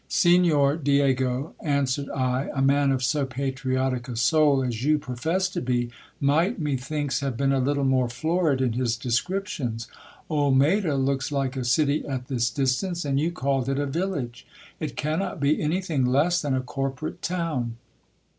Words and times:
Signor 0.07 0.77
Diego, 0.77 1.53
answered 1.59 2.09
I, 2.09 2.49
a 2.55 2.61
man 2.63 2.91
of 2.91 3.03
so 3.03 3.23
patriotic 3.23 4.07
a 4.07 4.15
soul 4.15 4.63
as 4.63 4.83
you 4.83 4.97
profess 4.97 5.47
to 5.49 5.61
be, 5.61 5.91
might, 6.19 6.57
methinks, 6.59 7.19
have 7.19 7.37
been 7.37 7.51
a 7.53 7.59
little 7.59 7.83
more 7.85 8.09
florid 8.09 8.61
in 8.61 8.73
his 8.73 8.95
descriptions. 8.97 9.87
Olmedo 10.27 10.97
looks 10.97 11.31
like 11.31 11.55
a 11.55 11.63
city 11.63 12.03
at 12.07 12.29
this 12.29 12.49
distance, 12.49 13.05
and 13.05 13.19
you 13.19 13.31
called 13.31 13.69
it 13.69 13.77
a 13.77 13.85
village; 13.85 14.47
it 14.79 14.97
cannot 14.97 15.39
be 15.39 15.61
anything 15.61 16.03
less 16.03 16.41
than 16.41 16.55
a 16.55 16.61
corporate 16.61 17.21
town. 17.21 17.77